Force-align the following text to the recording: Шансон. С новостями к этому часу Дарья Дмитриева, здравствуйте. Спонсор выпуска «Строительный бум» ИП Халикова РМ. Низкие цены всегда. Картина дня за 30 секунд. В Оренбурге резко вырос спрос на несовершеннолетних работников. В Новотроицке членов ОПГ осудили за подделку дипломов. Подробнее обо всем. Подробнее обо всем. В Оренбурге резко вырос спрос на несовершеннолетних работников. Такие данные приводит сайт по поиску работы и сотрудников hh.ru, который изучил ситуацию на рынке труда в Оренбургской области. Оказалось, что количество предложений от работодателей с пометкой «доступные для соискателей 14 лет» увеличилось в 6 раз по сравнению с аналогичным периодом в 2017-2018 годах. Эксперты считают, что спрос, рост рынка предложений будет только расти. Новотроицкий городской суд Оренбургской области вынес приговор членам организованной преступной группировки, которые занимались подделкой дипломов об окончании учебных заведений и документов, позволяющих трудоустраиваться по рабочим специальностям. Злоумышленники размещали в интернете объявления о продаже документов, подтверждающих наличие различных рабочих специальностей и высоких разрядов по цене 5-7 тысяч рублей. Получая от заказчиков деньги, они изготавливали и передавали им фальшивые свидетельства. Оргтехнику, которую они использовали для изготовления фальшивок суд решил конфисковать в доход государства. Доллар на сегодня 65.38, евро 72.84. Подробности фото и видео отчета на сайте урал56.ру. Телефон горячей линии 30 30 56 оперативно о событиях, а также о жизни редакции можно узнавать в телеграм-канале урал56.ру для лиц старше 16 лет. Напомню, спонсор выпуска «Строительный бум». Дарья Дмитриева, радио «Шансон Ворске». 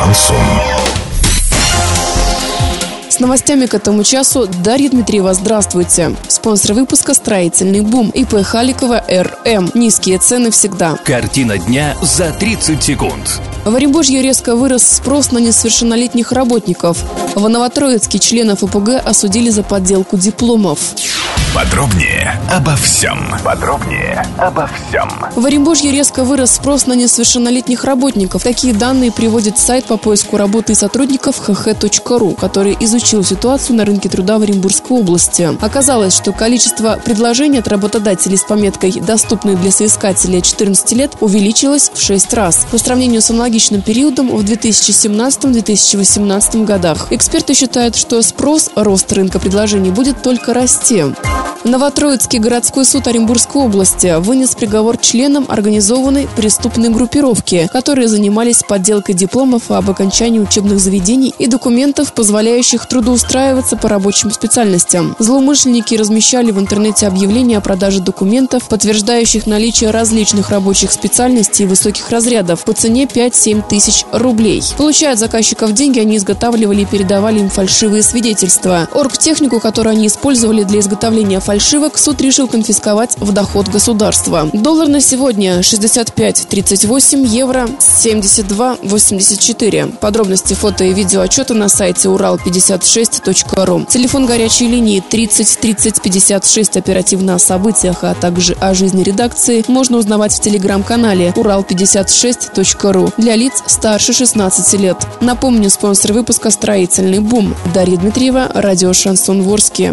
Шансон. 0.00 0.36
С 3.10 3.20
новостями 3.20 3.66
к 3.66 3.74
этому 3.74 4.02
часу 4.02 4.48
Дарья 4.64 4.88
Дмитриева, 4.88 5.34
здравствуйте. 5.34 6.16
Спонсор 6.28 6.72
выпуска 6.72 7.12
«Строительный 7.12 7.82
бум» 7.82 8.08
ИП 8.08 8.42
Халикова 8.42 9.04
РМ. 9.08 9.72
Низкие 9.74 10.16
цены 10.16 10.50
всегда. 10.50 10.96
Картина 11.04 11.58
дня 11.58 11.96
за 12.00 12.32
30 12.32 12.82
секунд. 12.82 13.40
В 13.70 13.76
Оренбурге 13.76 14.20
резко 14.20 14.56
вырос 14.56 14.82
спрос 14.82 15.30
на 15.30 15.38
несовершеннолетних 15.38 16.32
работников. 16.32 17.04
В 17.36 17.48
Новотроицке 17.48 18.18
членов 18.18 18.64
ОПГ 18.64 19.00
осудили 19.04 19.48
за 19.50 19.62
подделку 19.62 20.16
дипломов. 20.16 20.80
Подробнее 21.54 22.40
обо 22.48 22.76
всем. 22.76 23.18
Подробнее 23.44 24.24
обо 24.38 24.68
всем. 24.68 25.10
В 25.34 25.44
Оренбурге 25.44 25.90
резко 25.90 26.22
вырос 26.22 26.52
спрос 26.52 26.86
на 26.86 26.92
несовершеннолетних 26.92 27.82
работников. 27.82 28.44
Такие 28.44 28.72
данные 28.72 29.10
приводит 29.10 29.58
сайт 29.58 29.86
по 29.86 29.96
поиску 29.96 30.36
работы 30.36 30.72
и 30.72 30.76
сотрудников 30.76 31.40
hh.ru, 31.48 32.36
который 32.38 32.76
изучил 32.78 33.24
ситуацию 33.24 33.76
на 33.76 33.84
рынке 33.84 34.08
труда 34.08 34.38
в 34.38 34.42
Оренбургской 34.42 34.98
области. 34.98 35.48
Оказалось, 35.60 36.16
что 36.16 36.30
количество 36.32 37.00
предложений 37.04 37.58
от 37.58 37.68
работодателей 37.68 38.36
с 38.36 38.44
пометкой 38.44 38.92
«доступные 38.92 39.56
для 39.56 39.72
соискателей 39.72 40.42
14 40.42 40.92
лет» 40.92 41.16
увеличилось 41.18 41.90
в 41.92 42.00
6 42.00 42.32
раз 42.34 42.64
по 42.70 42.78
сравнению 42.78 43.22
с 43.22 43.30
аналогичным 43.60 43.82
периодом 43.82 44.28
в 44.28 44.40
2017-2018 44.42 46.64
годах. 46.64 47.08
Эксперты 47.10 47.52
считают, 47.54 47.94
что 47.94 48.22
спрос, 48.22 48.70
рост 48.74 49.12
рынка 49.12 49.38
предложений 49.38 49.90
будет 49.90 50.22
только 50.22 50.54
расти. 50.54 51.04
Новотроицкий 51.64 52.38
городской 52.38 52.86
суд 52.86 53.06
Оренбургской 53.06 53.62
области 53.62 54.18
вынес 54.18 54.54
приговор 54.54 54.96
членам 54.96 55.44
организованной 55.46 56.26
преступной 56.34 56.88
группировки, 56.88 57.68
которые 57.70 58.08
занимались 58.08 58.62
подделкой 58.66 59.14
дипломов 59.14 59.70
об 59.70 59.90
окончании 59.90 60.38
учебных 60.38 60.80
заведений 60.80 61.34
и 61.38 61.46
документов, 61.46 62.14
позволяющих 62.14 62.88
трудоустраиваться 62.88 63.76
по 63.76 63.90
рабочим 63.90 64.30
специальностям. 64.30 65.14
Злоумышленники 65.18 65.94
размещали 65.94 66.50
в 66.50 66.58
интернете 66.58 67.06
объявления 67.06 67.58
о 67.58 67.60
продаже 67.60 68.00
документов, 68.00 68.66
подтверждающих 68.66 69.46
наличие 69.46 69.90
различных 69.90 70.48
рабочих 70.48 70.90
специальностей 70.92 71.66
и 71.66 71.68
высоких 71.68 72.08
разрядов 72.08 72.64
по 72.64 72.72
цене 72.72 73.04
5-7 73.04 73.68
тысяч 73.68 74.06
рублей. 74.12 74.62
Получая 74.78 75.12
от 75.12 75.18
заказчиков 75.18 75.72
деньги, 75.74 76.00
они 76.00 76.16
изготавливали 76.16 76.82
и 76.82 76.86
передавали 76.86 77.40
им 77.40 77.50
фальшивые 77.50 78.02
свидетельства. 78.02 78.88
Оргтехнику, 78.94 79.60
которую 79.60 79.92
они 79.92 80.06
использовали 80.06 80.62
для 80.62 80.80
изготовления 80.80 81.38
фальшивок 81.50 81.98
суд 81.98 82.20
решил 82.20 82.46
конфисковать 82.46 83.16
в 83.18 83.32
доход 83.32 83.66
государства. 83.66 84.48
Доллар 84.52 84.86
на 84.86 85.00
сегодня 85.00 85.58
65.38, 85.58 87.26
евро 87.26 87.68
72.84. 87.80 89.96
Подробности 89.96 90.54
фото 90.54 90.84
и 90.84 90.92
видео 90.92 91.22
отчета 91.22 91.54
на 91.54 91.68
сайте 91.68 92.06
урал56.ру. 92.06 93.86
Телефон 93.88 94.26
горячей 94.26 94.68
линии 94.68 95.00
30 95.00 95.58
30 95.58 96.00
56 96.00 96.76
оперативно 96.76 97.34
о 97.34 97.40
событиях, 97.40 98.04
а 98.04 98.14
также 98.14 98.52
о 98.60 98.72
жизни 98.72 99.02
редакции 99.02 99.64
можно 99.66 99.98
узнавать 99.98 100.32
в 100.32 100.40
телеграм-канале 100.40 101.32
урал56.ру 101.34 103.12
для 103.16 103.34
лиц 103.34 103.54
старше 103.66 104.12
16 104.12 104.80
лет. 104.80 104.98
Напомню, 105.20 105.68
спонсор 105.68 106.12
выпуска 106.12 106.52
«Строительный 106.52 107.18
бум». 107.18 107.56
Дарья 107.74 107.96
Дмитриева, 107.96 108.52
радио 108.54 108.92
«Шансон 108.92 109.42
Ворске». 109.42 109.92